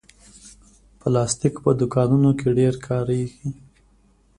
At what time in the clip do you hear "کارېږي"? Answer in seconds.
2.87-3.47